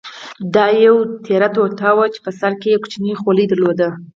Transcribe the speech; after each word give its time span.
دا 0.53 0.65
یوه 0.85 1.01
تېره 1.25 1.47
ټوټه 1.55 1.89
وه 1.97 2.05
چې 2.13 2.19
په 2.25 2.31
سر 2.39 2.51
کې 2.61 2.67
یې 2.69 2.73
یو 2.73 2.81
کوچنی 2.83 3.19
خولۍ 3.21 3.45
درلوده. 3.49 3.89